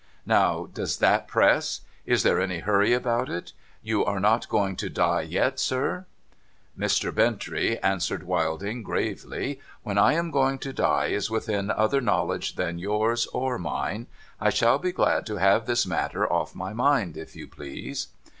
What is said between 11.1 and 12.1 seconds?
within other